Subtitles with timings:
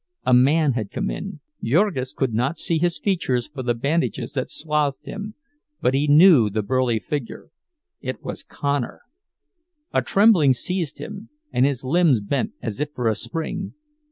[0.25, 5.05] A man had come in—Jurgis could not see his features for the bandages that swathed
[5.05, 5.35] him,
[5.79, 7.49] but he knew the burly figure.
[8.01, 9.01] It was Connor!
[9.93, 13.75] A trembling seized him, and his limbs bent as if for a spring.